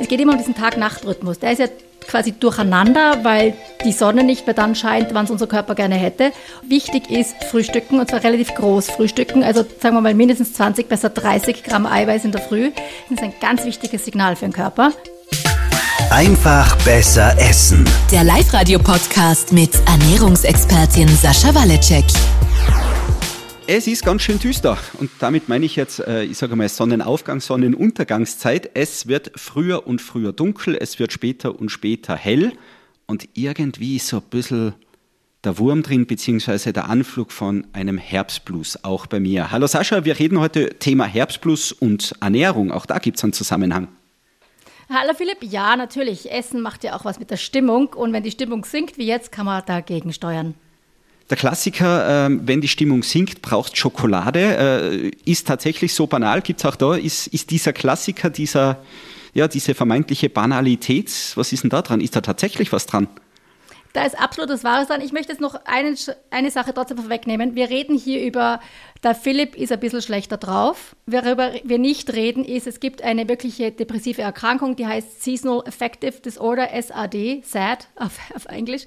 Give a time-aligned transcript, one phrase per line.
[0.00, 1.38] Es geht immer um diesen Tag-Nacht-Rhythmus.
[1.38, 1.66] Der ist ja
[2.08, 6.32] quasi durcheinander, weil die Sonne nicht mehr dann scheint, wann es unser Körper gerne hätte.
[6.66, 11.10] Wichtig ist Frühstücken und zwar relativ groß Frühstücken, also sagen wir mal mindestens 20, besser
[11.10, 12.70] 30 Gramm Eiweiß in der Früh.
[13.10, 14.92] Das ist ein ganz wichtiges Signal für den Körper.
[16.10, 17.84] Einfach besser essen.
[18.10, 22.06] Der Live-Radio-Podcast mit Ernährungsexpertin Sascha Waleczek.
[23.72, 27.40] Es ist ganz schön düster und damit meine ich jetzt, äh, ich sage mal Sonnenaufgang,
[27.40, 28.72] Sonnenuntergangszeit.
[28.74, 32.52] Es wird früher und früher dunkel, es wird später und später hell
[33.06, 34.74] und irgendwie ist so ein bisschen
[35.44, 39.52] der Wurm drin, beziehungsweise der Anflug von einem Herbstblues auch bei mir.
[39.52, 42.72] Hallo Sascha, wir reden heute Thema Herbstblues und Ernährung.
[42.72, 43.86] Auch da gibt es einen Zusammenhang.
[44.92, 46.32] Hallo Philipp, ja, natürlich.
[46.32, 49.30] Essen macht ja auch was mit der Stimmung und wenn die Stimmung sinkt wie jetzt,
[49.30, 50.56] kann man dagegen steuern.
[51.30, 54.40] Der Klassiker, äh, wenn die Stimmung sinkt, braucht Schokolade.
[54.40, 58.82] Äh, ist tatsächlich so banal, gibt es auch da, ist, ist dieser Klassiker, dieser,
[59.32, 62.00] ja, diese vermeintliche Banalität, was ist denn da dran?
[62.00, 63.06] Ist da tatsächlich was dran?
[63.92, 65.00] Da ist absolut das Wahres dran.
[65.00, 65.94] Ich möchte jetzt noch eine,
[66.30, 67.54] eine Sache trotzdem vorwegnehmen.
[67.54, 68.60] Wir reden hier über,
[69.02, 70.94] der Philipp ist ein bisschen schlechter drauf.
[71.06, 76.20] Worüber wir nicht reden, ist, es gibt eine wirkliche depressive Erkrankung, die heißt Seasonal Affective
[76.20, 78.86] Disorder, SAD, SAD auf, auf Englisch.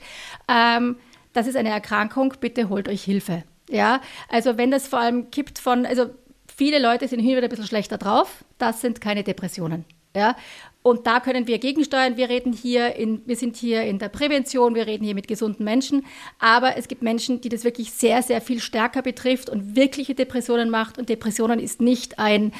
[0.49, 0.97] Ähm,
[1.33, 3.43] das ist eine Erkrankung, bitte holt euch Hilfe.
[3.69, 6.11] Ja, also wenn das vor allem kippt von, also
[6.55, 9.85] viele Leute sind hier wieder ein bisschen schlechter drauf, das sind keine Depressionen.
[10.15, 10.35] Ja,
[10.83, 12.17] und da können wir gegensteuern.
[12.17, 15.63] Wir reden hier in, wir sind hier in der Prävention, wir reden hier mit gesunden
[15.63, 16.05] Menschen.
[16.37, 20.69] Aber es gibt Menschen, die das wirklich sehr, sehr viel stärker betrifft und wirkliche Depressionen
[20.69, 20.99] macht.
[20.99, 22.51] Und Depressionen ist nicht ein,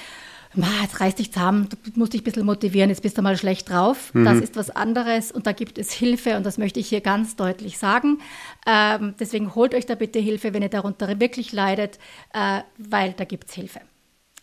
[0.82, 3.70] jetzt reiß dich zusammen, du musst dich ein bisschen motivieren, jetzt bist du mal schlecht
[3.70, 4.14] drauf.
[4.14, 4.26] Mhm.
[4.26, 7.36] Das ist was anderes und da gibt es Hilfe und das möchte ich hier ganz
[7.36, 8.20] deutlich sagen.
[8.68, 11.98] Ähm, deswegen holt euch da bitte Hilfe, wenn ihr darunter wirklich leidet,
[12.34, 13.82] äh, weil da gibt es Hilfe.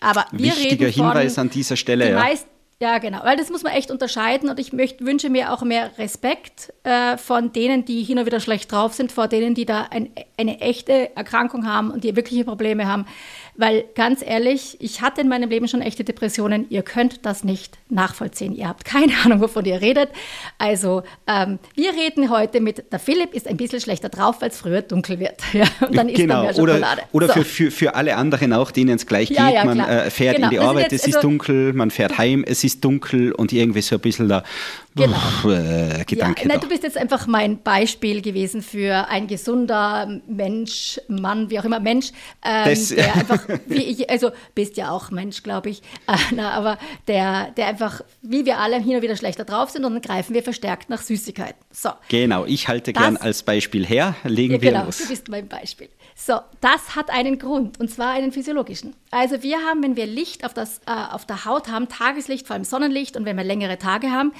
[0.01, 2.07] Aber wir Wichtiger reden von Hinweis an dieser Stelle.
[2.07, 2.19] Die ja.
[2.19, 2.47] meist,
[2.83, 5.99] ja, genau, weil das muss man echt unterscheiden und ich möchte, wünsche mir auch mehr
[5.99, 9.89] Respekt äh, von denen, die hin und wieder schlecht drauf sind, vor denen, die da
[9.91, 13.05] ein, eine echte Erkrankung haben und die wirkliche Probleme haben.
[13.61, 16.65] Weil ganz ehrlich, ich hatte in meinem Leben schon echte Depressionen.
[16.71, 18.55] Ihr könnt das nicht nachvollziehen.
[18.55, 20.09] Ihr habt keine Ahnung, wovon ihr redet.
[20.57, 24.57] Also, ähm, wir reden heute mit, der Philipp ist ein bisschen schlechter drauf, weil es
[24.57, 25.35] früher dunkel wird.
[25.53, 26.47] Ja, und dann genau.
[26.49, 27.03] isst er mehr Schokolade.
[27.13, 27.41] Oder, oder so.
[27.41, 29.55] für, für, für alle anderen auch, denen es gleich ja, geht.
[29.57, 30.47] Ja, man äh, fährt genau.
[30.47, 33.53] in die Arbeit, jetzt, es ist also, dunkel, man fährt heim, es ist dunkel und
[33.53, 34.45] irgendwie so ein bisschen da
[34.97, 35.17] Genau.
[35.45, 36.43] Äh, Gedanke.
[36.43, 41.61] Ja, nein, du bist jetzt einfach mein Beispiel gewesen für ein gesunder Mensch, Mann, wie
[41.61, 42.11] auch immer, Mensch,
[42.45, 46.51] ähm, das, der einfach, wie ich, also bist ja auch Mensch, glaube ich, äh, na,
[46.51, 46.79] aber
[47.09, 50.35] der, der einfach, wie wir alle hin und wieder schlechter drauf sind und dann greifen
[50.35, 51.61] wir verstärkt nach Süßigkeiten.
[51.71, 51.91] So.
[52.09, 54.99] Genau, ich halte das, gern als Beispiel her, legen ja, wir genau, los.
[54.99, 55.89] du bist mein Beispiel.
[56.15, 58.95] So, das hat einen Grund und zwar einen physiologischen.
[59.11, 62.55] Also wir haben, wenn wir Licht auf, das, äh, auf der Haut haben, Tageslicht, vor
[62.55, 64.33] allem Sonnenlicht und wenn wir längere Tage haben,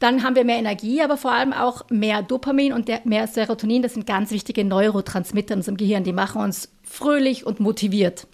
[0.00, 3.82] dann haben wir mehr Energie, aber vor allem auch mehr Dopamin und mehr Serotonin.
[3.82, 6.04] Das sind ganz wichtige Neurotransmitter in unserem Gehirn.
[6.04, 8.26] Die machen uns fröhlich und motiviert.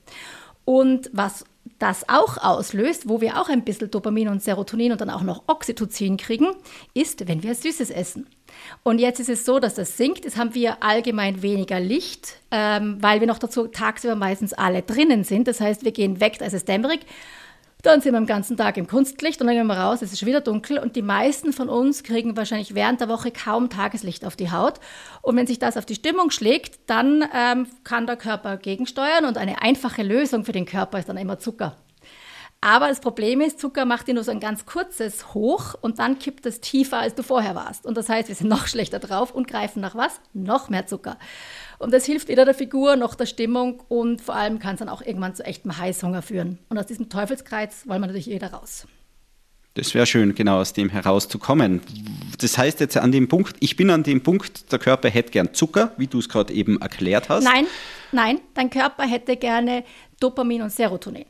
[0.65, 1.45] Und was
[1.79, 5.45] das auch auslöst, wo wir auch ein bisschen Dopamin und Serotonin und dann auch noch
[5.47, 6.49] Oxytocin kriegen,
[6.95, 8.27] ist, wenn wir Süßes essen.
[8.83, 10.25] Und jetzt ist es so, dass das sinkt.
[10.25, 15.25] Jetzt haben wir allgemein weniger Licht, ähm, weil wir noch dazu tagsüber meistens alle drinnen
[15.25, 15.49] sind.
[15.49, 17.01] Das heißt, wir gehen weg, da ist es dämmerig.
[17.83, 20.27] Dann sind wir den ganzen Tag im Kunstlicht und dann gehen wir raus, es ist
[20.27, 24.37] wieder dunkel und die meisten von uns kriegen wahrscheinlich während der Woche kaum Tageslicht auf
[24.37, 24.81] die Haut.
[25.23, 29.39] Und wenn sich das auf die Stimmung schlägt, dann ähm, kann der Körper gegensteuern und
[29.39, 31.77] eine einfache Lösung für den Körper ist dann immer Zucker.
[32.63, 36.19] Aber das Problem ist, Zucker macht dir nur so ein ganz kurzes Hoch und dann
[36.19, 37.87] kippt es tiefer, als du vorher warst.
[37.87, 40.21] Und das heißt, wir sind noch schlechter drauf und greifen nach was?
[40.35, 41.17] Noch mehr Zucker.
[41.81, 44.91] Und das hilft weder der Figur noch der Stimmung und vor allem kann es dann
[44.91, 46.59] auch irgendwann zu echtem Heißhunger führen.
[46.69, 48.87] Und aus diesem Teufelskreis wollen wir natürlich jeder raus.
[49.75, 51.81] Das wäre schön, genau aus dem herauszukommen.
[52.39, 55.55] Das heißt jetzt an dem Punkt, ich bin an dem Punkt, der Körper hätte gern
[55.55, 57.45] Zucker, wie du es gerade eben erklärt hast.
[57.45, 57.67] Nein,
[58.13, 59.83] nein, dein Körper hätte gerne
[60.21, 61.25] Dopamin und Serotonin.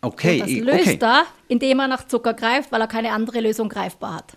[0.00, 0.40] Okay.
[0.40, 0.98] Und das löst okay.
[1.00, 4.36] er, indem er nach Zucker greift, weil er keine andere Lösung greifbar hat.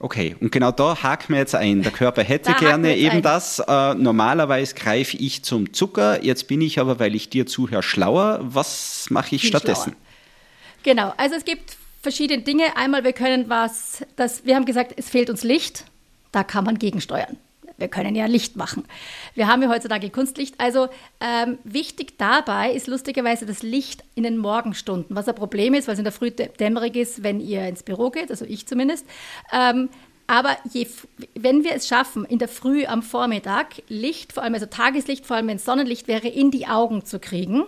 [0.00, 1.82] Okay, und genau da haken wir jetzt ein.
[1.82, 3.22] Der Körper hätte gerne eben ein.
[3.22, 3.58] das.
[3.58, 6.22] Äh, normalerweise greife ich zum Zucker.
[6.24, 8.38] Jetzt bin ich aber, weil ich dir zuhöre, schlauer.
[8.42, 9.90] Was mache ich Viel stattdessen?
[9.92, 10.02] Schlauer.
[10.84, 12.76] Genau, also es gibt verschiedene Dinge.
[12.76, 15.84] Einmal, wir können was, das, wir haben gesagt, es fehlt uns Licht.
[16.30, 17.36] Da kann man gegensteuern
[17.78, 18.84] wir können ja Licht machen.
[19.34, 20.56] Wir haben ja heutzutage Kunstlicht.
[20.58, 20.88] Also
[21.20, 25.14] ähm, wichtig dabei ist lustigerweise das Licht in den Morgenstunden.
[25.14, 28.10] Was ein Problem ist, weil es in der Früh dämmerig ist, wenn ihr ins Büro
[28.10, 29.06] geht, also ich zumindest.
[29.52, 29.88] Ähm,
[30.26, 30.86] aber je,
[31.34, 35.36] wenn wir es schaffen, in der Früh am Vormittag Licht, vor allem also Tageslicht, vor
[35.36, 37.64] allem wenn Sonnenlicht wäre, in die Augen zu kriegen,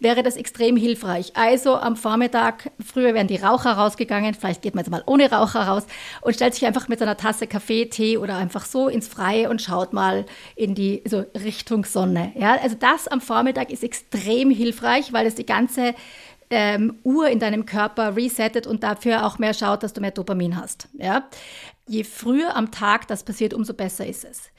[0.00, 1.32] wäre das extrem hilfreich.
[1.34, 5.62] Also am Vormittag, früher wären die Raucher rausgegangen, vielleicht geht man jetzt mal ohne Raucher
[5.62, 5.86] raus
[6.20, 9.62] und stellt sich einfach mit einer Tasse Kaffee, Tee oder einfach so ins Freie und
[9.62, 12.32] schaut mal in die so Richtung Sonne.
[12.36, 15.94] Ja, also das am Vormittag ist extrem hilfreich, weil es die ganze
[16.50, 20.56] ähm, Uhr in deinem Körper resettet und dafür auch mehr schaut, dass du mehr Dopamin
[20.56, 20.88] hast.
[20.94, 21.28] Ja?
[21.88, 24.50] Je früher am Tag das passiert, umso besser ist es.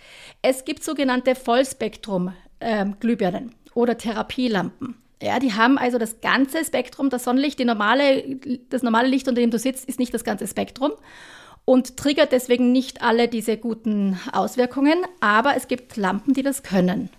[0.41, 4.95] Es gibt sogenannte Vollspektrum-Glühbirnen ähm, oder Therapielampen.
[5.21, 8.37] Ja, die haben also das ganze Spektrum, das Sonnenlicht, die normale,
[8.69, 10.91] das normale Licht, unter dem du sitzt, ist nicht das ganze Spektrum
[11.65, 17.09] und triggert deswegen nicht alle diese guten Auswirkungen, aber es gibt Lampen, die das können.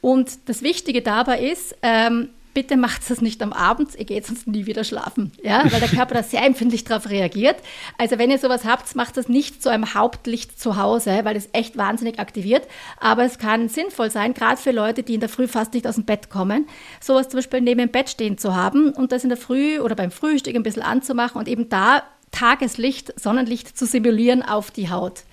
[0.00, 4.46] Und das Wichtige dabei ist, ähm, bitte macht es nicht am Abend, ihr geht sonst
[4.46, 7.56] nie wieder schlafen, ja, weil der Körper da sehr empfindlich darauf reagiert.
[7.98, 11.48] Also wenn ihr sowas habt, macht das nicht zu einem Hauptlicht zu Hause, weil es
[11.52, 12.66] echt wahnsinnig aktiviert.
[12.98, 15.96] Aber es kann sinnvoll sein, gerade für Leute, die in der Früh fast nicht aus
[15.96, 16.66] dem Bett kommen,
[17.00, 19.94] sowas zum Beispiel neben dem Bett stehen zu haben und das in der Früh oder
[19.94, 25.24] beim Frühstück ein bisschen anzumachen und eben da Tageslicht, Sonnenlicht zu simulieren auf die Haut.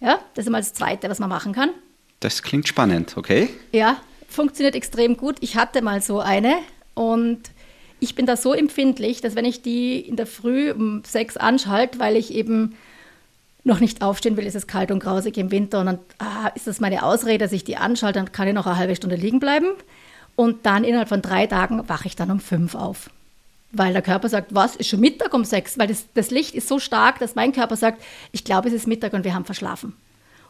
[0.00, 1.70] Ja, das ist mal das Zweite, was man machen kann.
[2.20, 3.48] Das klingt spannend, okay?
[3.72, 3.96] Ja,
[4.30, 5.36] funktioniert extrem gut.
[5.40, 6.54] Ich hatte mal so eine
[6.94, 7.40] und
[7.98, 11.98] ich bin da so empfindlich, dass wenn ich die in der Früh um sechs anschalte,
[11.98, 12.76] weil ich eben
[13.62, 16.66] noch nicht aufstehen will, ist es kalt und grausig im Winter und dann ah, ist
[16.66, 19.38] das meine Ausrede, dass ich die anschalte, dann kann ich noch eine halbe Stunde liegen
[19.38, 19.66] bleiben
[20.34, 23.10] und dann innerhalb von drei Tagen wache ich dann um fünf auf.
[23.72, 25.78] Weil der Körper sagt, was, ist schon Mittag um sechs?
[25.78, 28.02] Weil das, das Licht ist so stark, dass mein Körper sagt,
[28.32, 29.94] ich glaube, es ist Mittag und wir haben verschlafen.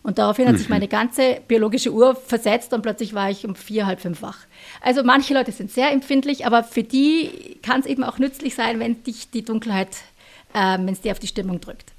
[0.03, 0.75] Und daraufhin hat sich mhm.
[0.75, 4.39] meine ganze biologische Uhr versetzt und plötzlich war ich um vier, halb fünf wach.
[4.81, 8.81] Also manche Leute sind sehr empfindlich, aber für die kann es eben auch nützlich sein,
[8.81, 9.97] wenn dich die Dunkelheit,
[10.55, 11.93] äh, wenn es dir auf die Stimmung drückt.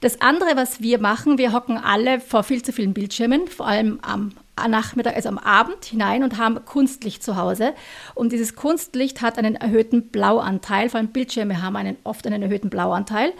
[0.00, 3.98] Das andere, was wir machen, wir hocken alle vor viel zu vielen Bildschirmen, vor allem
[4.02, 4.32] am
[4.68, 7.72] Nachmittag, also am Abend hinein und haben Kunstlicht zu Hause.
[8.14, 12.70] Und dieses Kunstlicht hat einen erhöhten Blauanteil, vor allem Bildschirme haben einen, oft einen erhöhten
[12.70, 13.32] Blauanteil.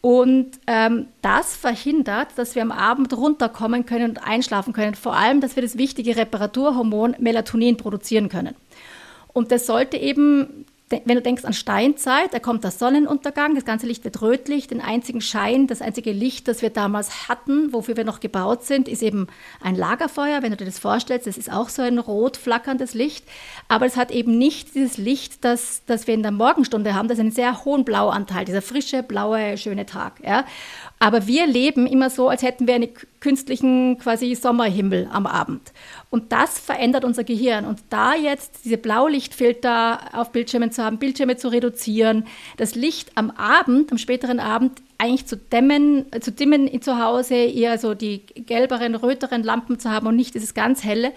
[0.00, 4.94] Und ähm, das verhindert, dass wir am Abend runterkommen können und einschlafen können.
[4.94, 8.54] Vor allem, dass wir das wichtige Reparaturhormon Melatonin produzieren können.
[9.32, 13.86] Und das sollte eben wenn du denkst an Steinzeit, da kommt der Sonnenuntergang, das ganze
[13.86, 18.04] Licht wird rötlich, den einzigen Schein, das einzige Licht, das wir damals hatten, wofür wir
[18.04, 19.26] noch gebaut sind, ist eben
[19.60, 20.42] ein Lagerfeuer.
[20.42, 23.24] Wenn du dir das vorstellst, das ist auch so ein rot flackerndes Licht,
[23.66, 27.18] aber es hat eben nicht dieses Licht, das, das wir in der Morgenstunde haben, das
[27.18, 30.20] einen sehr hohen Blauanteil, dieser frische, blaue, schöne Tag.
[30.24, 30.44] Ja?
[30.98, 32.88] Aber wir leben immer so, als hätten wir einen
[33.20, 35.72] künstlichen quasi Sommerhimmel am Abend.
[36.08, 37.66] Und das verändert unser Gehirn.
[37.66, 42.26] Und da jetzt diese Blaulichtfilter auf Bildschirmen zu haben, Bildschirme zu reduzieren,
[42.56, 47.78] das Licht am Abend, am späteren Abend eigentlich zu dämmen, zu dimmen zu Hause, eher
[47.78, 51.12] so die gelberen, röteren Lampen zu haben und nicht dieses ganz helle,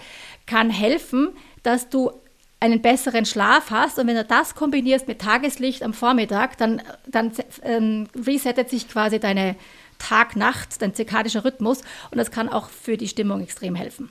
[0.46, 1.30] kann helfen,
[1.64, 2.12] dass du
[2.60, 4.00] einen besseren Schlaf hast.
[4.00, 7.32] Und wenn du das kombinierst mit Tageslicht am Vormittag, dann, dann
[7.64, 9.56] ähm, resettet sich quasi deine
[9.98, 11.82] Tag-Nacht, dein zirkadischer Rhythmus.
[12.12, 14.10] Und das kann auch für die Stimmung extrem helfen.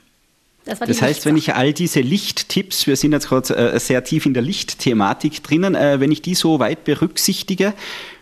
[0.65, 4.27] Das, das heißt, wenn ich all diese Lichttipps, wir sind jetzt gerade äh, sehr tief
[4.27, 7.73] in der Lichtthematik drinnen, äh, wenn ich die so weit berücksichtige,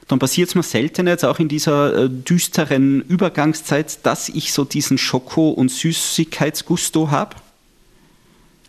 [0.06, 4.64] dann passiert es mir selten jetzt auch in dieser äh, düsteren Übergangszeit, dass ich so
[4.64, 7.34] diesen Schoko- und Süßigkeitsgusto habe?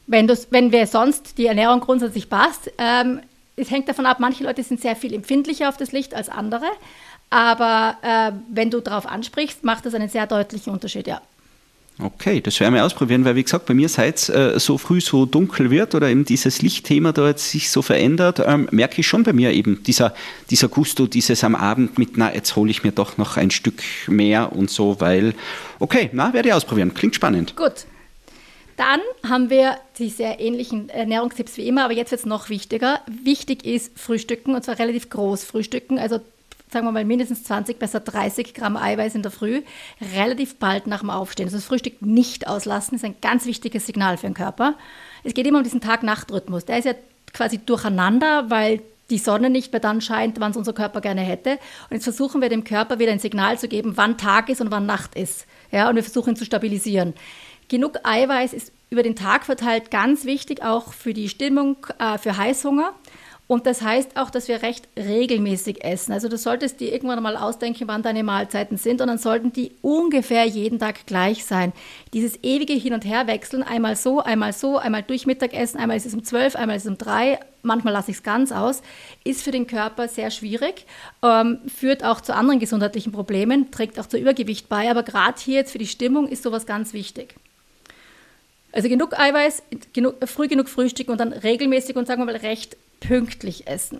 [0.07, 3.19] Wenn, wenn wir sonst die Ernährung grundsätzlich passt, ähm,
[3.57, 6.65] es hängt davon ab, manche Leute sind sehr viel empfindlicher auf das Licht als andere.
[7.29, 11.21] Aber äh, wenn du darauf ansprichst, macht das einen sehr deutlichen Unterschied, ja.
[11.99, 15.01] Okay, das werden wir ausprobieren, weil wie gesagt, bei mir seit es äh, so früh
[15.01, 19.23] so dunkel wird oder eben dieses Lichtthema dort sich so verändert, ähm, merke ich schon
[19.23, 20.13] bei mir eben dieser,
[20.51, 23.81] dieser Gusto, dieses am Abend mit, na, jetzt hole ich mir doch noch ein Stück
[24.07, 25.33] mehr und so, weil,
[25.79, 27.55] okay, na, werde ich ausprobieren, klingt spannend.
[27.55, 27.87] Gut.
[28.77, 33.01] Dann haben wir die sehr ähnlichen Ernährungstipps wie immer, aber jetzt wird es noch wichtiger.
[33.07, 36.19] Wichtig ist Frühstücken und zwar relativ groß Frühstücken, also
[36.71, 39.63] sagen wir mal mindestens 20, besser 30 Gramm Eiweiß in der Früh,
[40.15, 41.47] relativ bald nach dem Aufstehen.
[41.47, 44.75] Also das Frühstück nicht auslassen ist ein ganz wichtiges Signal für den Körper.
[45.23, 46.65] Es geht immer um diesen Tag-Nacht-Rhythmus.
[46.65, 46.93] Der ist ja
[47.33, 51.51] quasi durcheinander, weil die Sonne nicht mehr dann scheint, wann es unser Körper gerne hätte.
[51.89, 54.69] Und jetzt versuchen wir dem Körper wieder ein Signal zu geben, wann Tag ist und
[54.69, 55.45] wann Nacht ist.
[55.71, 57.13] Ja, und wir versuchen ihn zu stabilisieren.
[57.67, 62.37] Genug Eiweiß ist über den Tag verteilt ganz wichtig, auch für die Stimmung, äh, für
[62.37, 62.93] Heißhunger.
[63.47, 66.11] Und das heißt auch, dass wir recht regelmäßig essen.
[66.11, 69.71] Also du solltest dir irgendwann mal ausdenken, wann deine Mahlzeiten sind und dann sollten die
[69.81, 71.71] ungefähr jeden Tag gleich sein.
[72.13, 76.13] Dieses ewige Hin- und Herwechseln, einmal so, einmal so, einmal durch Mittagessen, einmal ist es
[76.13, 78.81] um zwölf, einmal ist es um drei, manchmal lasse ich es ganz aus,
[79.23, 80.85] ist für den Körper sehr schwierig,
[81.23, 85.55] ähm, führt auch zu anderen gesundheitlichen Problemen, trägt auch zu Übergewicht bei, aber gerade hier
[85.55, 87.35] jetzt für die Stimmung ist sowas ganz wichtig.
[88.71, 92.77] Also genug Eiweiß, genug, früh genug frühstücken und dann regelmäßig und sagen wir mal recht
[92.99, 93.99] pünktlich essen.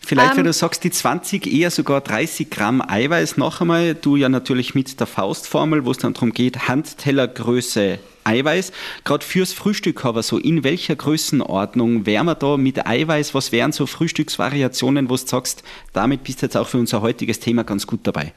[0.00, 4.16] Vielleicht, ähm, wenn du sagst, die 20, eher sogar 30 Gramm Eiweiß, noch einmal, du
[4.16, 8.72] ja natürlich mit der Faustformel, wo es dann darum geht, Handtellergröße Eiweiß.
[9.04, 13.34] Gerade fürs Frühstück aber so, in welcher Größenordnung wären wir da mit Eiweiß?
[13.34, 17.40] Was wären so Frühstücksvariationen, wo du sagst, damit bist du jetzt auch für unser heutiges
[17.40, 18.32] Thema ganz gut dabei?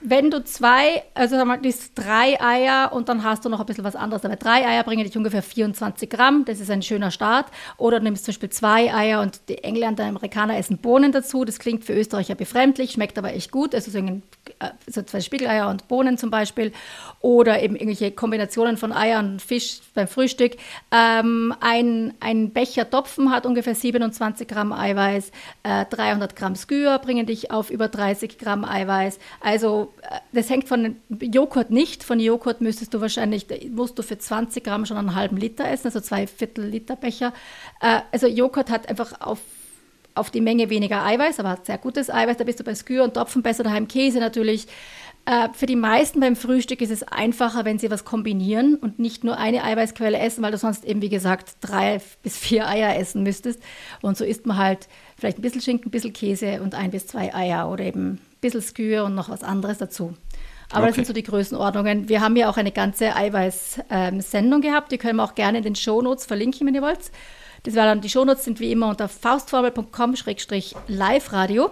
[0.00, 3.66] Wenn du zwei, also sag mal, das drei Eier und dann hast du noch ein
[3.66, 4.24] bisschen was anderes.
[4.24, 6.44] Aber drei Eier bringen dich ungefähr 24 Gramm.
[6.44, 7.46] Das ist ein schöner Start.
[7.78, 11.44] Oder du nimmst zum Beispiel zwei Eier und die Engländer, Amerikaner essen Bohnen dazu.
[11.44, 13.74] Das klingt für Österreicher befremdlich, schmeckt aber echt gut.
[13.74, 14.20] Also so, äh,
[14.86, 16.72] so zwei Spiegeleier und Bohnen zum Beispiel.
[17.20, 20.56] Oder eben irgendwelche Kombinationen von Eiern und Fisch beim Frühstück.
[20.92, 25.32] Ähm, ein, ein Becher Topfen hat ungefähr 27 Gramm Eiweiß.
[25.64, 29.18] Äh, 300 Gramm Skür bringen dich auf über 30 Gramm Eiweiß.
[29.40, 29.87] Also
[30.32, 32.04] das hängt von Joghurt nicht.
[32.04, 35.88] Von Joghurt müsstest du wahrscheinlich, musst du für 20 Gramm schon einen halben Liter essen,
[35.88, 37.32] also zwei Viertel Liter Becher.
[37.80, 39.38] Äh, also Joghurt hat einfach auf,
[40.14, 42.36] auf die Menge weniger Eiweiß, aber hat sehr gutes Eiweiß.
[42.36, 44.66] Da bist du bei Skür und Topfen besser, daheim Käse natürlich.
[45.28, 49.24] Äh, für die meisten beim Frühstück ist es einfacher, wenn sie was kombinieren und nicht
[49.24, 53.22] nur eine Eiweißquelle essen, weil du sonst eben, wie gesagt, drei bis vier Eier essen
[53.22, 53.62] müsstest.
[54.00, 57.06] Und so isst man halt vielleicht ein bisschen Schinken, ein bisschen Käse und ein bis
[57.06, 60.14] zwei Eier oder eben bisschen Skür und noch was anderes dazu.
[60.70, 60.88] Aber okay.
[60.88, 62.08] das sind so die Größenordnungen.
[62.08, 64.92] Wir haben ja auch eine ganze Eiweiß-Sendung gehabt.
[64.92, 67.10] Die können wir auch gerne in den Shownotes verlinken, wenn ihr wollt.
[67.62, 71.70] Das war dann, die Shownotes sind wie immer unter faustformel.com-live-radio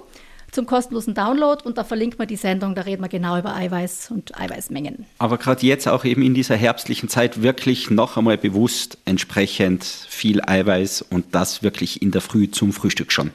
[0.53, 4.11] zum kostenlosen Download und da verlinkt man die Sendung, da reden wir genau über Eiweiß
[4.11, 5.05] und Eiweißmengen.
[5.19, 10.41] Aber gerade jetzt auch eben in dieser herbstlichen Zeit wirklich noch einmal bewusst entsprechend viel
[10.41, 13.33] Eiweiß und das wirklich in der Früh zum Frühstück schon.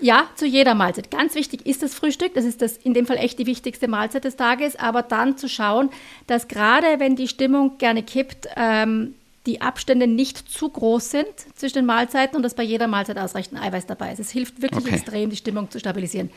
[0.00, 1.10] Ja, zu jeder Mahlzeit.
[1.10, 2.34] Ganz wichtig ist das Frühstück.
[2.34, 4.76] Das ist das in dem Fall echt die wichtigste Mahlzeit des Tages.
[4.76, 5.90] Aber dann zu schauen,
[6.26, 9.14] dass gerade wenn die Stimmung gerne kippt, ähm,
[9.46, 13.60] die Abstände nicht zu groß sind zwischen den Mahlzeiten und dass bei jeder Mahlzeit ausreichend
[13.60, 14.20] Eiweiß dabei ist.
[14.20, 14.94] Es hilft wirklich okay.
[14.94, 16.30] extrem, die Stimmung zu stabilisieren.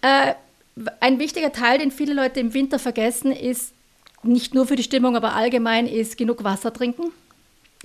[0.00, 0.34] Äh,
[1.00, 3.72] ein wichtiger Teil, den viele Leute im Winter vergessen, ist
[4.22, 7.12] nicht nur für die Stimmung, aber allgemein, ist genug Wasser trinken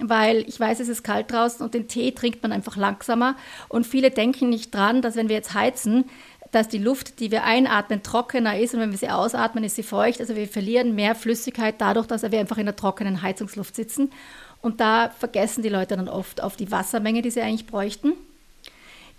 [0.03, 3.35] weil ich weiß, es ist kalt draußen und den Tee trinkt man einfach langsamer.
[3.67, 6.05] Und viele denken nicht dran, dass wenn wir jetzt heizen,
[6.51, 9.83] dass die Luft, die wir einatmen, trockener ist und wenn wir sie ausatmen, ist sie
[9.83, 10.19] feucht.
[10.19, 14.11] Also wir verlieren mehr Flüssigkeit dadurch, dass wir einfach in der trockenen Heizungsluft sitzen.
[14.61, 18.13] Und da vergessen die Leute dann oft auf die Wassermenge, die sie eigentlich bräuchten.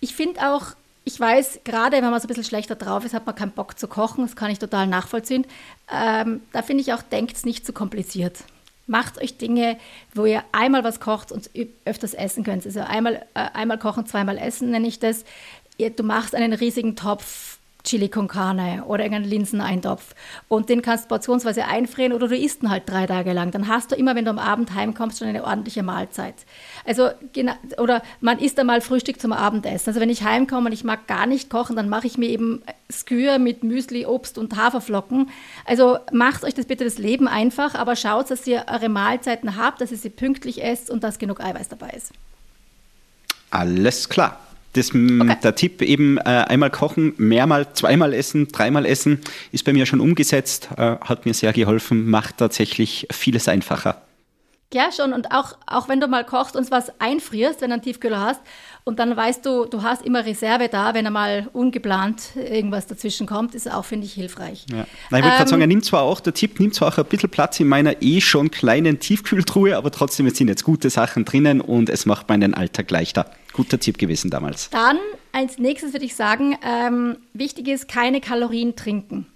[0.01, 3.27] Ich finde auch, ich weiß, gerade wenn man so ein bisschen schlechter drauf ist, hat
[3.27, 4.25] man keinen Bock zu kochen.
[4.25, 5.47] Das kann ich total nachvollziehen.
[5.91, 8.45] Ähm, da finde ich auch, denkt es nicht zu kompliziert.
[8.91, 9.79] Macht euch Dinge,
[10.15, 11.49] wo ihr einmal was kocht und
[11.85, 12.67] öfters essen könnt.
[12.67, 15.25] Also einmal, äh, einmal kochen, zweimal essen nenne ich das.
[15.97, 20.15] Du machst einen riesigen Topf Chili con Carne oder irgendeinen Linseneintopf.
[20.49, 23.51] Und den kannst du portionsweise einfrieren oder du isst ihn halt drei Tage lang.
[23.51, 26.35] Dann hast du immer, wenn du am Abend heimkommst, schon eine ordentliche Mahlzeit.
[26.85, 27.11] Also,
[27.79, 29.91] oder man isst einmal Frühstück zum Abendessen.
[29.91, 32.63] Also, wenn ich heimkomme und ich mag gar nicht kochen, dann mache ich mir eben
[32.91, 35.31] Skür mit Müsli, Obst und Haferflocken.
[35.65, 39.81] Also, macht euch das bitte das Leben einfach, aber schaut, dass ihr eure Mahlzeiten habt,
[39.81, 42.13] dass ihr sie pünktlich esst und dass genug Eiweiß dabei ist.
[43.51, 44.39] Alles klar.
[44.73, 45.37] Das, okay.
[45.43, 50.01] Der Tipp eben äh, einmal kochen, mehrmal, zweimal essen, dreimal essen, ist bei mir schon
[50.01, 54.03] umgesetzt, äh, hat mir sehr geholfen, macht tatsächlich vieles einfacher.
[54.73, 55.13] Ja, schon.
[55.13, 58.41] Und auch, auch wenn du mal kochst und was einfrierst, wenn du einen Tiefkühler hast,
[58.85, 63.55] und dann weißt du, du hast immer Reserve da, wenn einmal ungeplant irgendwas dazwischen kommt,
[63.55, 64.67] ist auch, finde ich, hilfreich.
[64.71, 64.77] Ja.
[64.77, 66.99] Nein, ich wollte ähm, gerade sagen, er nimmt zwar auch, der Tipp nimmt zwar auch
[66.99, 71.25] ein bisschen Platz in meiner eh schon kleinen Tiefkühltruhe, aber trotzdem sind jetzt gute Sachen
[71.25, 73.27] drinnen und es macht meinen Alltag leichter.
[73.53, 74.71] Guter Tipp gewesen damals.
[74.71, 74.99] Dann
[75.33, 79.27] als nächstes würde ich sagen, ähm, wichtig ist, keine Kalorien trinken.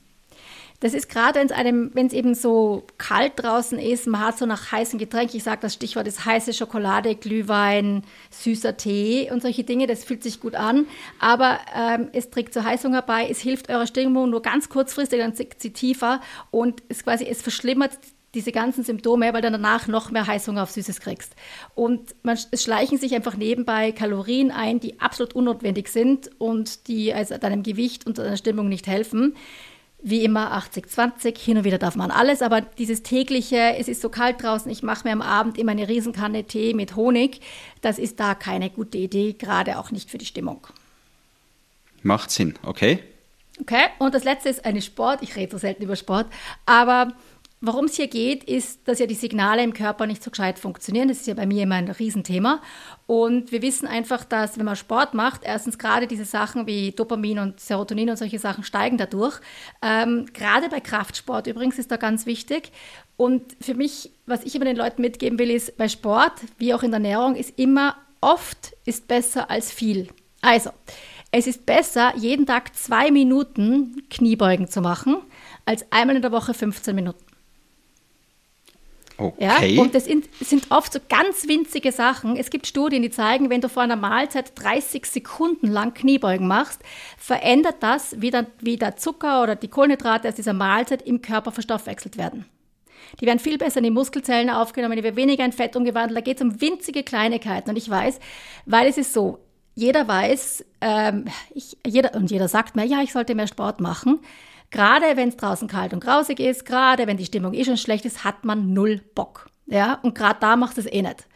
[0.84, 4.98] Das ist gerade, wenn es eben so kalt draußen ist, man hat so nach heißen
[4.98, 10.04] Getränken, ich sage das Stichwort ist heiße Schokolade, Glühwein, süßer Tee und solche Dinge, das
[10.04, 10.86] fühlt sich gut an,
[11.18, 15.32] aber ähm, es trägt zur Heißung herbei, es hilft eurer Stimmung nur ganz kurzfristig, dann
[15.32, 17.92] sinkt sie tiefer und es quasi, es verschlimmert
[18.34, 21.34] diese ganzen Symptome, weil du danach noch mehr Heißhunger auf Süßes kriegst.
[21.74, 27.14] Und man, es schleichen sich einfach nebenbei Kalorien ein, die absolut unnotwendig sind und die
[27.14, 29.34] also deinem Gewicht und deiner Stimmung nicht helfen
[30.06, 34.10] wie immer 80-20, hin und wieder darf man alles, aber dieses tägliche, es ist so
[34.10, 37.40] kalt draußen, ich mache mir am Abend immer eine Riesenkanne Tee mit Honig,
[37.80, 40.66] das ist da keine gute Idee, gerade auch nicht für die Stimmung.
[42.02, 43.02] Macht Sinn, okay.
[43.62, 46.26] Okay, und das letzte ist eine Sport, ich rede so selten über Sport,
[46.66, 47.14] aber
[47.66, 51.08] worum es hier geht, ist, dass ja die Signale im Körper nicht so gescheit funktionieren.
[51.08, 52.60] Das ist ja bei mir immer ein Riesenthema.
[53.06, 57.38] Und wir wissen einfach, dass wenn man Sport macht, erstens gerade diese Sachen wie Dopamin
[57.38, 59.40] und Serotonin und solche Sachen steigen dadurch.
[59.82, 62.72] Ähm, gerade bei Kraftsport übrigens ist da ganz wichtig.
[63.16, 66.82] Und für mich, was ich immer den Leuten mitgeben will, ist, bei Sport, wie auch
[66.82, 70.08] in der Ernährung, ist immer oft ist besser als viel.
[70.40, 70.70] Also,
[71.30, 75.16] es ist besser, jeden Tag zwei Minuten Kniebeugen zu machen,
[75.64, 77.23] als einmal in der Woche 15 Minuten.
[79.16, 79.74] Okay.
[79.74, 80.28] Ja, und das sind,
[80.70, 82.36] oft so ganz winzige Sachen.
[82.36, 86.80] Es gibt Studien, die zeigen, wenn du vor einer Mahlzeit 30 Sekunden lang Kniebeugen machst,
[87.16, 91.52] verändert das, wie der, wie der Zucker oder die Kohlenhydrate aus dieser Mahlzeit im Körper
[91.52, 92.46] verstoffwechselt werden.
[93.20, 96.16] Die werden viel besser in die Muskelzellen aufgenommen, die werden weniger in Fett umgewandelt.
[96.16, 97.70] Da geht es um winzige Kleinigkeiten.
[97.70, 98.18] Und ich weiß,
[98.66, 99.38] weil es ist so,
[99.74, 104.20] jeder weiß, ähm, ich, jeder, und jeder sagt mir, ja, ich sollte mehr Sport machen.
[104.74, 108.04] Gerade wenn es draußen kalt und grausig ist, gerade wenn die Stimmung eh schon schlecht
[108.06, 109.48] ist, hat man null Bock.
[109.66, 111.28] Ja, und gerade da macht es eh nicht.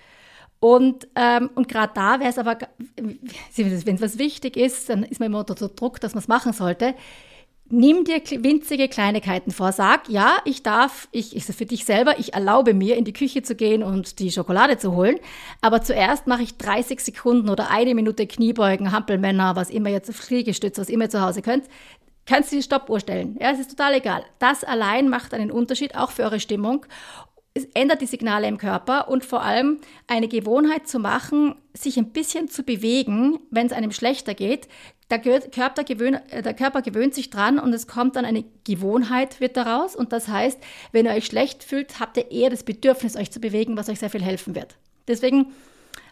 [0.59, 2.59] Und, ähm, und gerade da wäre es aber,
[2.97, 6.53] wenn es was wichtig ist, dann ist man immer unter Druck, dass man es machen
[6.53, 6.97] sollte.
[7.71, 9.73] Nimm dir winzige Kleinigkeiten vor.
[9.73, 13.43] Sag, ja, ich darf, ich, ist für dich selber, ich erlaube mir, in die Küche
[13.43, 15.19] zu gehen und die Schokolade zu holen.
[15.61, 20.79] Aber zuerst mache ich 30 Sekunden oder eine Minute Kniebeugen, Hampelmänner, was immer jetzt, Fliegestütz,
[20.79, 21.65] was immer ihr zu Hause könnt
[22.29, 23.37] kannst du die Stoppuhr stellen.
[23.41, 24.23] Ja, es ist total egal.
[24.39, 26.85] Das allein macht einen Unterschied, auch für eure Stimmung.
[27.55, 32.13] Es ändert die Signale im Körper und vor allem eine Gewohnheit zu machen, sich ein
[32.13, 34.69] bisschen zu bewegen, wenn es einem schlechter geht.
[35.11, 39.41] Der Körper, gewöhnt, äh, der Körper gewöhnt sich dran und es kommt dann eine Gewohnheit
[39.41, 39.97] wird daraus.
[39.97, 40.59] Und das heißt,
[40.93, 44.01] wenn ihr euch schlecht fühlt, habt ihr eher das Bedürfnis, euch zu bewegen, was euch
[44.01, 44.77] sehr viel helfen wird.
[45.09, 45.47] Deswegen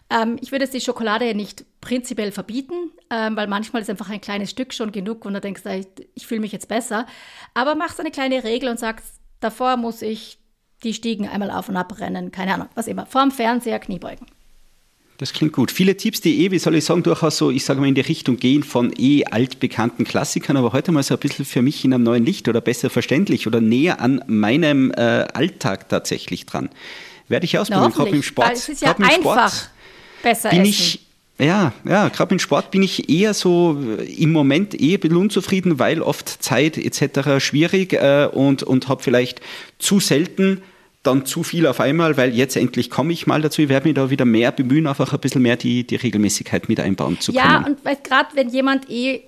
[0.09, 4.21] ähm, ich würde jetzt die Schokolade nicht prinzipiell verbieten, ähm, weil manchmal ist einfach ein
[4.21, 7.05] kleines Stück schon genug und du denkst, ich, ich fühle mich jetzt besser.
[7.53, 10.39] Aber machst eine kleine Regel und sagst, davor muss ich
[10.83, 13.05] die Stiegen einmal auf und ab rennen, keine Ahnung, was immer.
[13.05, 14.27] Vorm Fernseher Kniebeugen.
[15.17, 15.71] Das klingt gut.
[15.71, 18.01] Viele Tipps, die eh, wie soll ich sagen, durchaus so, ich sage mal, in die
[18.01, 21.93] Richtung gehen von eh altbekannten Klassikern, aber heute mal so ein bisschen für mich in
[21.93, 26.69] einem neuen Licht oder besser verständlich oder näher an meinem äh, Alltag tatsächlich dran.
[27.27, 28.51] Werde ich ausprobieren, gerade im Sport.
[28.53, 29.49] Es ist ja einfach.
[29.49, 29.71] Sport
[30.23, 30.69] besser bin essen.
[30.69, 30.99] Ich,
[31.39, 33.77] ja, ja, gerade im Sport bin ich eher so
[34.17, 37.43] im Moment eher ein bisschen unzufrieden, weil oft Zeit etc.
[37.43, 39.41] schwierig äh, und, und habe vielleicht
[39.77, 40.61] zu selten
[41.03, 43.61] dann zu viel auf einmal, weil jetzt endlich komme ich mal dazu.
[43.61, 46.79] Ich werde mich da wieder mehr bemühen, einfach ein bisschen mehr die, die Regelmäßigkeit mit
[46.79, 47.45] einbauen zu können.
[47.45, 49.21] Ja, und gerade wenn jemand eh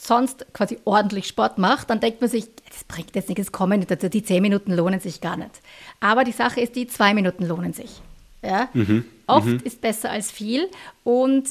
[0.00, 3.90] sonst quasi ordentlich Sport macht, dann denkt man sich, das bringt jetzt nichts, kommen nicht
[3.90, 5.60] dazu, die zehn Minuten lohnen sich gar nicht.
[6.00, 8.02] Aber die Sache ist, die zwei Minuten lohnen sich.
[8.42, 8.68] Ja?
[8.72, 9.04] Mhm.
[9.26, 9.60] Oft mhm.
[9.64, 10.68] ist besser als viel
[11.04, 11.44] und,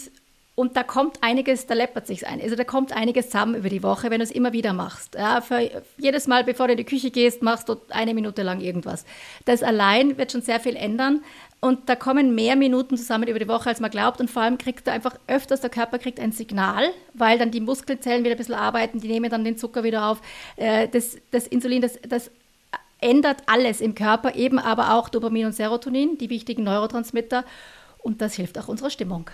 [0.55, 2.41] und da kommt einiges, da läppert sich ein.
[2.41, 5.15] Also da kommt einiges zusammen über die Woche, wenn du es immer wieder machst.
[5.15, 5.41] Ja?
[5.41, 9.05] Für jedes Mal, bevor du in die Küche gehst, machst du eine Minute lang irgendwas.
[9.45, 11.21] Das allein wird schon sehr viel ändern.
[11.63, 14.19] Und da kommen mehr Minuten zusammen über die Woche, als man glaubt.
[14.19, 17.59] Und vor allem kriegt du einfach öfters, der Körper kriegt ein Signal, weil dann die
[17.59, 20.21] Muskelzellen wieder ein bisschen arbeiten, die nehmen dann den Zucker wieder auf.
[20.55, 22.31] Äh, das, das Insulin, das, das
[23.01, 27.43] ändert alles im Körper, eben aber auch Dopamin und Serotonin, die wichtigen Neurotransmitter.
[27.99, 29.29] Und das hilft auch unserer Stimmung.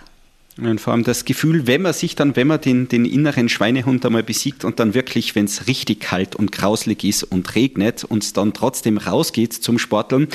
[0.60, 4.04] Und vor allem das Gefühl, wenn man sich dann, wenn man den, den inneren Schweinehund
[4.04, 8.36] einmal besiegt und dann wirklich, wenn es richtig kalt und grauslig ist und regnet und
[8.36, 10.26] dann trotzdem rausgeht zum Sporteln,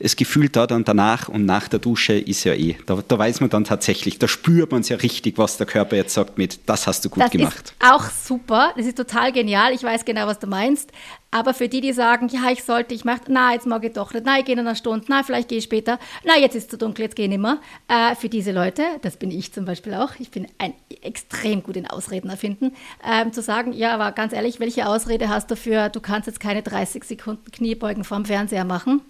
[0.00, 3.40] das Gefühl da dann danach und nach der Dusche ist ja eh, da, da weiß
[3.40, 6.58] man dann tatsächlich, da spürt man es ja richtig, was der Körper jetzt sagt mit,
[6.66, 7.74] das hast du gut das gemacht.
[7.80, 10.90] Ist auch super, das ist total genial, ich weiß genau, was du meinst.
[11.30, 14.14] Aber für die, die sagen, ja, ich sollte, ich mache, na, jetzt mag ich doch
[14.14, 16.64] nicht, na, ich gehe in einer Stunde, na, vielleicht gehe ich später, na, jetzt ist
[16.64, 17.58] es zu dunkel, jetzt gehe ich nicht mehr.
[17.88, 21.76] Äh, für diese Leute, das bin ich zum Beispiel auch, ich bin ein, extrem gut
[21.76, 22.74] in Ausreden erfinden,
[23.06, 26.40] ähm, zu sagen, ja, aber ganz ehrlich, welche Ausrede hast du für, du kannst jetzt
[26.40, 29.02] keine 30 Sekunden Kniebeugen vorm Fernseher machen?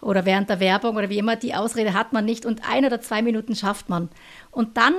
[0.00, 3.00] Oder während der Werbung oder wie immer, die Ausrede hat man nicht und ein oder
[3.00, 4.08] zwei Minuten schafft man.
[4.50, 4.94] Und dann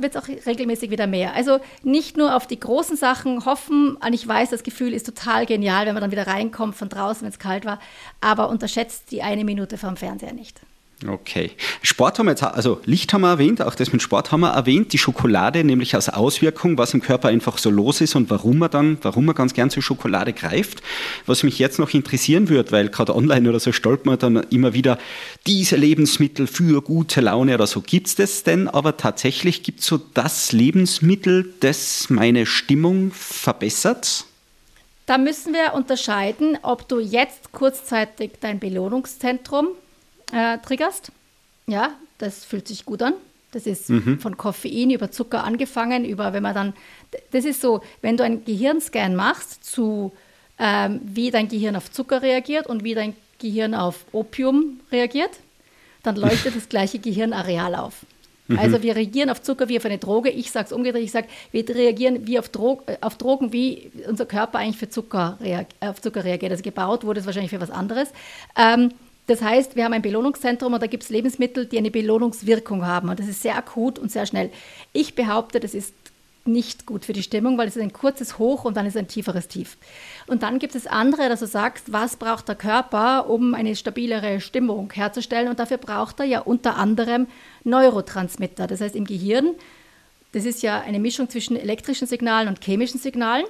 [0.00, 1.34] wird es auch regelmäßig wieder mehr.
[1.34, 5.86] Also nicht nur auf die großen Sachen hoffen, ich weiß, das Gefühl ist total genial,
[5.86, 7.80] wenn man dann wieder reinkommt von draußen, wenn es kalt war,
[8.20, 10.60] aber unterschätzt die eine Minute vom Fernseher nicht.
[11.06, 11.50] Okay.
[11.82, 14.50] Sport haben wir jetzt, also Licht haben wir erwähnt, auch das mit Sport haben wir
[14.50, 18.58] erwähnt, die Schokolade nämlich als Auswirkung, was im Körper einfach so los ist und warum
[18.58, 20.82] man dann, warum man ganz gern zur Schokolade greift.
[21.26, 24.72] Was mich jetzt noch interessieren würde, weil gerade online oder so stolpert man dann immer
[24.72, 24.98] wieder
[25.46, 27.82] diese Lebensmittel für gute Laune oder so.
[27.82, 28.68] Gibt es das denn?
[28.68, 34.24] Aber tatsächlich gibt es so das Lebensmittel, das meine Stimmung verbessert?
[35.06, 39.68] Da müssen wir unterscheiden, ob du jetzt kurzzeitig dein Belohnungszentrum
[40.34, 41.12] äh, triggerst.
[41.66, 43.14] Ja, das fühlt sich gut an.
[43.52, 44.18] Das ist mhm.
[44.18, 46.72] von Koffein über Zucker angefangen, über wenn man dann,
[47.30, 50.12] das ist so, wenn du einen Gehirnscan machst zu,
[50.58, 55.30] ähm, wie dein Gehirn auf Zucker reagiert und wie dein Gehirn auf Opium reagiert,
[56.02, 58.04] dann leuchtet das gleiche Gehirnareal auf.
[58.48, 58.58] Mhm.
[58.58, 60.30] Also wir reagieren auf Zucker wie auf eine Droge.
[60.30, 63.92] Ich sage es umgedreht, ich sage, wir reagieren wie auf, Dro äh, auf, Drogen, wie
[64.08, 65.38] unser Körper eigentlich für Zucker,
[65.78, 66.50] auf Zucker reagiert.
[66.50, 68.08] Also gebaut wurde es wahrscheinlich für was anderes.
[68.56, 68.90] Ähm,
[69.26, 73.08] das heißt, wir haben ein Belohnungszentrum und da gibt es Lebensmittel, die eine Belohnungswirkung haben.
[73.08, 74.50] Und das ist sehr akut und sehr schnell.
[74.92, 75.94] Ich behaupte, das ist
[76.46, 79.08] nicht gut für die Stimmung, weil es ist ein kurzes Hoch und dann ist ein
[79.08, 79.78] tieferes Tief.
[80.26, 84.42] Und dann gibt es andere, dass du sagst, was braucht der Körper, um eine stabilere
[84.42, 85.48] Stimmung herzustellen?
[85.48, 87.26] Und dafür braucht er ja unter anderem
[87.64, 88.66] Neurotransmitter.
[88.66, 89.54] Das heißt, im Gehirn,
[90.32, 93.46] das ist ja eine Mischung zwischen elektrischen Signalen und chemischen Signalen.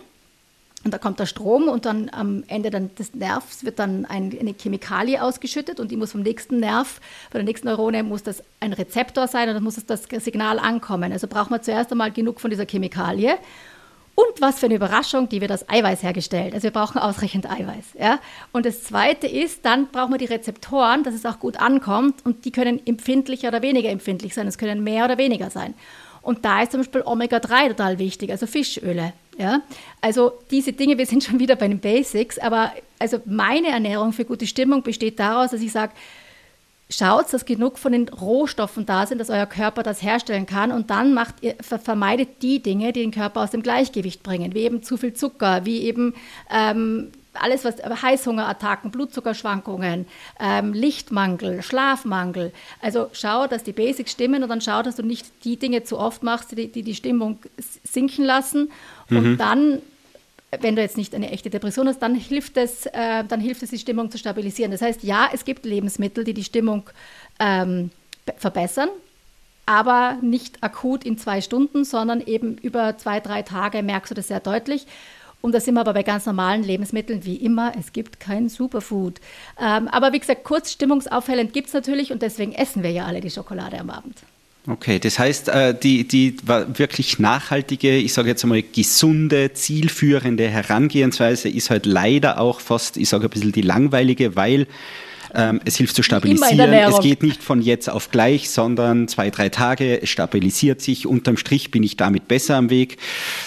[0.85, 4.37] Und da kommt der Strom und dann am Ende dann des Nervs wird dann ein,
[4.39, 8.43] eine Chemikalie ausgeschüttet und die muss vom nächsten Nerv, von der nächsten Neurone muss das
[8.61, 11.11] ein Rezeptor sein und dann muss das Signal ankommen.
[11.11, 13.39] Also braucht man zuerst einmal genug von dieser Chemikalie.
[14.15, 16.55] Und was für eine Überraschung, die wird aus Eiweiß hergestellt.
[16.55, 17.95] Also wir brauchen ausreichend Eiweiß.
[17.99, 18.21] Ja?
[18.53, 22.25] Und das Zweite ist, dann brauchen wir die Rezeptoren, dass es auch gut ankommt.
[22.25, 24.47] Und die können empfindlicher oder weniger empfindlich sein.
[24.47, 25.75] Es können mehr oder weniger sein.
[26.23, 29.13] Und da ist zum Beispiel Omega-3 total wichtig, also Fischöle.
[29.39, 29.63] Ja?
[30.01, 34.25] Also diese Dinge, wir sind schon wieder bei den Basics, aber also meine Ernährung für
[34.25, 35.93] gute Stimmung besteht daraus, dass ich sage,
[36.91, 40.91] schaut, dass genug von den Rohstoffen da sind, dass euer Körper das herstellen kann und
[40.91, 44.83] dann macht ihr, vermeidet die Dinge, die den Körper aus dem Gleichgewicht bringen, wie eben
[44.83, 46.15] zu viel Zucker, wie eben
[46.51, 50.07] ähm, alles, was Heißhungerattacken, Blutzuckerschwankungen,
[50.41, 52.53] ähm, Lichtmangel, Schlafmangel.
[52.81, 55.99] Also schau, dass die Basics stimmen und dann schau, dass du nicht die Dinge zu
[55.99, 57.39] oft machst, die die, die Stimmung
[57.85, 58.71] sinken lassen.
[59.09, 59.17] Mhm.
[59.17, 59.83] Und dann,
[60.61, 63.71] wenn du jetzt nicht eine echte Depression hast, dann hilft es, äh, dann hilft es,
[63.71, 64.71] die Stimmung zu stabilisieren.
[64.71, 66.85] Das heißt, ja, es gibt Lebensmittel, die die Stimmung
[67.39, 67.91] ähm,
[68.37, 68.89] verbessern,
[69.67, 74.29] aber nicht akut in zwei Stunden, sondern eben über zwei, drei Tage merkst du das
[74.29, 74.87] sehr deutlich.
[75.45, 77.75] Und da sind wir aber bei ganz normalen Lebensmitteln wie immer.
[77.79, 79.21] Es gibt kein Superfood.
[79.61, 83.21] Ähm, aber wie gesagt, kurz stimmungsaufhellend gibt es natürlich und deswegen essen wir ja alle
[83.21, 84.17] die Schokolade am Abend.
[84.67, 91.51] Okay, das heißt, äh, die, die wirklich nachhaltige, ich sage jetzt einmal gesunde, zielführende Herangehensweise
[91.51, 94.67] ist halt leider auch fast, ich sage ein bisschen die langweilige, weil
[95.35, 96.73] ähm, es hilft zu stabilisieren.
[96.73, 100.03] Es geht nicht von jetzt auf gleich, sondern zwei, drei Tage.
[100.03, 101.07] Es stabilisiert sich.
[101.07, 102.99] Unterm Strich bin ich damit besser am Weg.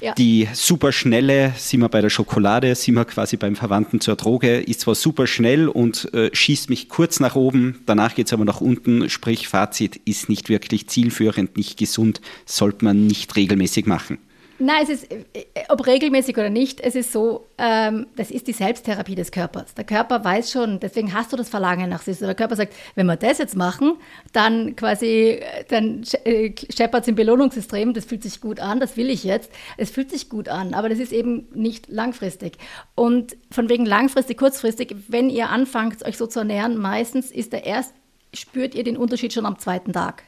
[0.01, 0.13] Ja.
[0.13, 4.57] Die super schnelle, sind wir bei der Schokolade, sind wir quasi beim Verwandten zur Droge,
[4.57, 7.79] ist zwar super schnell und äh, schießt mich kurz nach oben.
[7.85, 9.09] Danach geht es aber nach unten.
[9.09, 14.17] Sprich, Fazit ist nicht wirklich zielführend, nicht gesund, sollte man nicht regelmäßig machen.
[14.59, 15.25] Nein, es ist, äh,
[15.69, 19.75] ob regelmäßig oder nicht, es ist so, ähm, das ist die Selbsttherapie des Körpers.
[19.75, 22.25] Der Körper weiß schon, deswegen hast du das Verlangen nach Süße.
[22.25, 23.97] Der Körper sagt, wenn wir das jetzt machen,
[24.33, 29.11] dann quasi, dann äh, scheppert es im Belohnungssystem, das fühlt sich gut an, das will
[29.11, 29.51] ich jetzt.
[29.77, 32.57] Es fühlt sich gut an, aber das ist eben nicht langfristig.
[32.95, 37.65] Und von wegen langfristig, kurzfristig, wenn ihr anfangt, euch so zu ernähren, meistens ist der
[37.65, 37.93] erst,
[38.33, 40.23] spürt ihr den Unterschied schon am zweiten Tag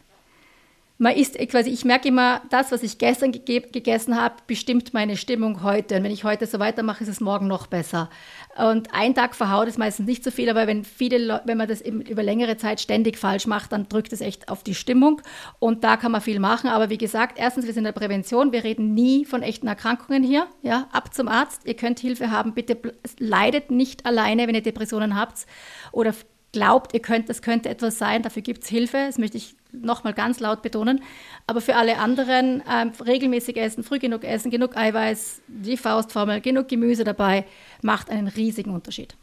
[0.99, 5.63] man isst quasi, ich merke immer, das, was ich gestern gegessen habe, bestimmt meine Stimmung
[5.63, 5.95] heute.
[5.95, 8.09] Und wenn ich heute so weitermache, ist es morgen noch besser.
[8.57, 11.79] Und ein Tag verhaut ist meistens nicht so viel, aber wenn viele, wenn man das
[11.79, 15.21] über längere Zeit ständig falsch macht, dann drückt es echt auf die Stimmung.
[15.59, 16.69] Und da kann man viel machen.
[16.69, 18.51] Aber wie gesagt, erstens, wir sind in der Prävention.
[18.51, 20.47] Wir reden nie von echten Erkrankungen hier.
[20.63, 21.61] Ja, ab zum Arzt.
[21.63, 22.53] Ihr könnt Hilfe haben.
[22.53, 22.77] Bitte
[23.19, 25.45] leidet nicht alleine, wenn ihr Depressionen habt
[25.93, 26.13] oder
[26.51, 28.21] glaubt, ihr könnt, das könnte etwas sein.
[28.21, 28.97] Dafür gibt es Hilfe.
[28.97, 31.01] Das möchte ich nochmal ganz laut betonen.
[31.47, 36.67] Aber für alle anderen ähm, regelmäßig essen, früh genug essen, genug Eiweiß, die Faustformel, genug
[36.67, 37.45] Gemüse dabei,
[37.81, 39.15] macht einen riesigen Unterschied.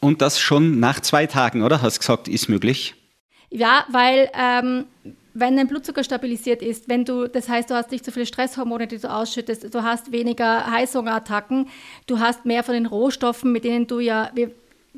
[0.00, 1.82] Und das schon nach zwei Tagen, oder?
[1.82, 2.94] Hast du gesagt, ist möglich?
[3.50, 4.84] Ja, weil ähm,
[5.38, 8.86] wenn dein Blutzucker stabilisiert ist, wenn du, das heißt, du hast nicht so viele Stresshormone,
[8.86, 11.68] die du ausschüttest, du hast weniger Heißhungerattacken,
[12.06, 14.50] du hast mehr von den Rohstoffen, mit denen du ja, wir,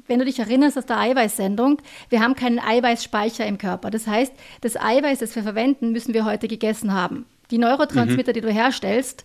[0.08, 3.90] wenn du dich erinnerst aus der Eiweißsendung, wir haben keinen Eiweißspeicher im Körper.
[3.90, 7.26] Das heißt, das Eiweiß, das wir verwenden, müssen wir heute gegessen haben.
[7.50, 8.34] Die Neurotransmitter, mhm.
[8.34, 9.24] die du herstellst,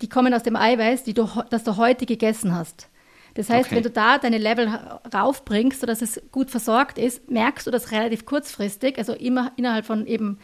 [0.00, 2.88] die kommen aus dem Eiweiß, die du, das du heute gegessen hast.
[3.34, 3.76] Das heißt, okay.
[3.76, 4.68] wenn du da deine Level
[5.12, 10.06] raufbringst, sodass es gut versorgt ist, merkst du das relativ kurzfristig, also immer innerhalb von
[10.06, 10.38] eben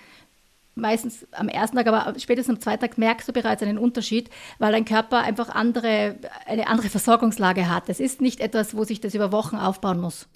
[0.80, 4.72] meistens am ersten Tag, aber spätestens am zweiten Tag merkst du bereits einen Unterschied, weil
[4.72, 7.88] dein Körper einfach andere, eine andere Versorgungslage hat.
[7.88, 10.28] Das ist nicht etwas, wo sich das über Wochen aufbauen muss.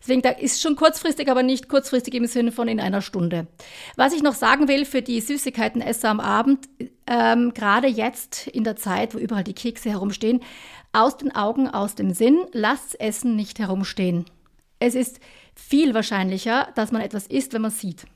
[0.00, 3.46] Deswegen da ist schon kurzfristig, aber nicht kurzfristig im Sinne von in einer Stunde.
[3.96, 6.68] Was ich noch sagen will für die Süßigkeitenesser am Abend,
[7.06, 10.40] ähm, gerade jetzt in der Zeit, wo überall die Kekse herumstehen,
[10.92, 14.24] aus den Augen, aus dem Sinn, lasst Essen nicht herumstehen.
[14.78, 15.20] Es ist
[15.54, 18.06] viel wahrscheinlicher, dass man etwas isst, wenn man sieht.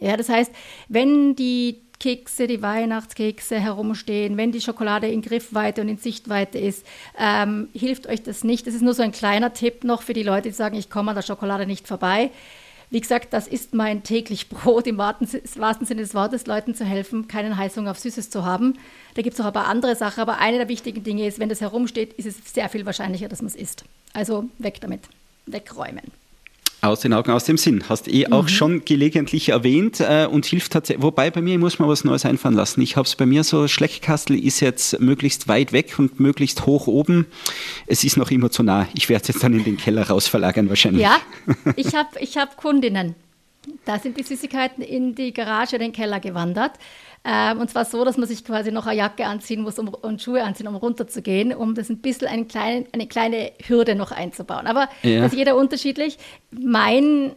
[0.00, 0.50] Ja, das heißt,
[0.88, 6.84] wenn die Kekse, die Weihnachtskekse herumstehen, wenn die Schokolade in Griffweite und in Sichtweite ist,
[7.18, 8.66] ähm, hilft euch das nicht.
[8.66, 11.10] Das ist nur so ein kleiner Tipp noch für die Leute, die sagen, ich komme
[11.10, 12.30] an der Schokolade nicht vorbei.
[12.88, 15.28] Wie gesagt, das ist mein täglich Brot, im wahrsten
[15.86, 18.78] Sinne des Wortes, Leuten zu helfen, keinen Heißhunger auf Süßes zu haben.
[19.14, 21.60] Da gibt es auch aber andere Sachen, aber eine der wichtigen Dinge ist, wenn das
[21.60, 23.84] herumsteht, ist es sehr viel wahrscheinlicher, dass man es isst.
[24.14, 25.02] Also weg damit,
[25.44, 26.19] wegräumen.
[26.82, 27.84] Aus den Augen, aus dem Sinn.
[27.88, 28.32] Hast eh mhm.
[28.32, 31.02] auch schon gelegentlich erwähnt äh, und hilft tatsächlich.
[31.02, 32.80] Wobei bei mir muss man was Neues einfallen lassen.
[32.80, 36.86] Ich habe es bei mir so, Schleckkastel ist jetzt möglichst weit weg und möglichst hoch
[36.86, 37.26] oben.
[37.86, 38.88] Es ist noch immer zu nah.
[38.94, 41.02] Ich werde es jetzt dann in den Keller raus verlagern wahrscheinlich.
[41.02, 41.18] Ja,
[41.76, 43.14] ich habe ich hab Kundinnen.
[43.84, 46.72] Da sind die Süßigkeiten in die Garage, in den Keller gewandert.
[47.24, 50.22] Ähm, und zwar so, dass man sich quasi noch eine Jacke anziehen muss um, und
[50.22, 54.66] Schuhe anziehen, um runterzugehen, um das ein bisschen eine kleine, eine kleine Hürde noch einzubauen.
[54.66, 55.20] Aber ja.
[55.20, 56.18] das ist jeder unterschiedlich.
[56.50, 57.32] Mein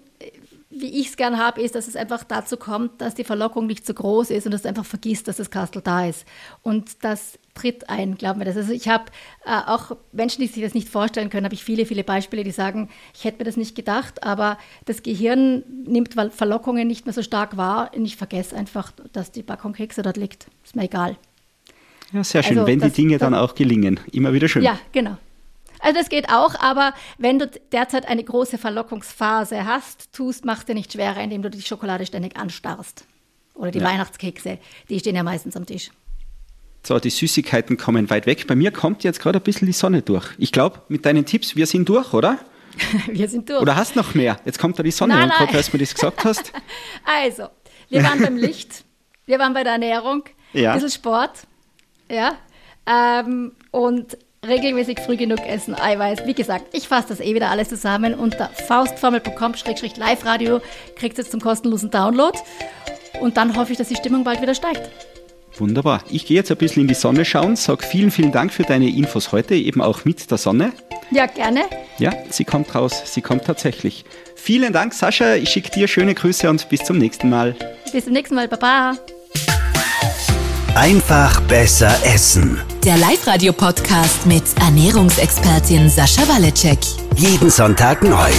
[0.76, 3.86] wie ich es gern habe, ist, dass es einfach dazu kommt, dass die Verlockung nicht
[3.86, 6.26] so groß ist und dass du einfach vergisst, dass das Kastel da ist.
[6.63, 8.58] Und das tritt ein, glauben wir das.
[8.58, 9.06] Also ich habe
[9.46, 12.52] äh, auch Menschen, die sich das nicht vorstellen können, habe ich viele, viele Beispiele, die
[12.52, 17.22] sagen, ich hätte mir das nicht gedacht, aber das Gehirn nimmt Verlockungen nicht mehr so
[17.22, 20.48] stark wahr und ich vergesse einfach, dass die Packung Kekse dort liegt.
[20.63, 21.18] Ist mir egal.
[22.12, 24.00] Ja, sehr schön, also, wenn die Dinge dann auch gelingen.
[24.12, 24.63] Immer wieder schön.
[24.63, 25.18] Ja, genau.
[25.80, 30.76] Also das geht auch, aber wenn du derzeit eine große Verlockungsphase hast, tust, mach dir
[30.76, 33.06] nicht schwerer, indem du die Schokolade ständig anstarrst.
[33.54, 33.86] Oder die ja.
[33.86, 35.92] Weihnachtskekse, die stehen ja meistens am Tisch.
[36.86, 38.46] So, die Süßigkeiten kommen weit weg.
[38.46, 40.32] Bei mir kommt jetzt gerade ein bisschen die Sonne durch.
[40.38, 42.39] Ich glaube, mit deinen Tipps, wir sind durch, oder?
[43.08, 43.62] wir sind durch.
[43.62, 44.38] Oder hast noch mehr?
[44.43, 46.52] Jetzt kommt da die Sonne nein, und gerade, als du mir das gesagt hast.
[47.06, 47.48] Also,
[47.89, 48.84] wir waren beim Licht,
[49.26, 50.72] wir waren bei der Ernährung, ja.
[50.72, 51.48] ein bisschen Sport,
[52.10, 52.36] ja,
[52.86, 56.26] ähm, und regelmäßig früh genug essen, Eiweiß.
[56.26, 60.60] Wie gesagt, ich fasse das eh wieder alles zusammen unter faustformel.com-live-radio
[60.96, 62.38] kriegt es zum kostenlosen Download
[63.22, 64.89] und dann hoffe ich, dass die Stimmung bald wieder steigt.
[65.58, 66.04] Wunderbar.
[66.10, 68.89] Ich gehe jetzt ein bisschen in die Sonne schauen, sage vielen, vielen Dank für deine
[68.89, 70.72] Infos heute, eben auch mit der Sonne.
[71.12, 71.62] Ja, gerne.
[72.00, 74.04] Ja, sie kommt raus, sie kommt tatsächlich.
[74.36, 75.36] Vielen Dank, Sascha.
[75.36, 77.56] Ich schicke dir schöne Grüße und bis zum nächsten Mal.
[77.92, 78.48] Bis zum nächsten Mal.
[78.48, 78.96] Baba.
[80.76, 82.60] Einfach besser essen.
[82.84, 86.80] Der Live-Radio-Podcast mit Ernährungsexpertin Sascha Waleczek.
[87.16, 88.32] Jeden Sonntag neu.